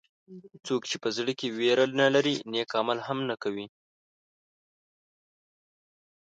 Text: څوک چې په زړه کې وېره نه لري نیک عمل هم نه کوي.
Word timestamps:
څوک 0.65 0.81
چې 0.89 0.97
په 1.03 1.09
زړه 1.17 1.31
کې 1.39 1.47
وېره 1.57 1.85
نه 1.99 2.07
لري 2.15 2.35
نیک 2.51 2.71
عمل 2.79 2.99
هم 3.07 3.19
نه 3.29 3.35
کوي. 3.43 3.65